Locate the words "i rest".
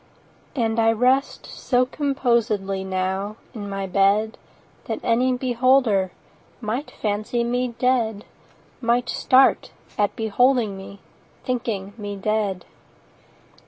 0.79-1.45